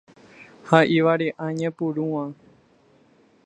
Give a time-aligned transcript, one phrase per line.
[0.67, 2.23] Ha ivare'añepyrũma.